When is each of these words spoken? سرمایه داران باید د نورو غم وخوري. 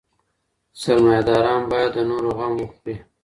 سرمایه 0.81 1.21
داران 1.27 1.61
باید 1.71 1.91
د 1.93 1.97
نورو 2.09 2.29
غم 2.37 2.53
وخوري. 2.61 2.95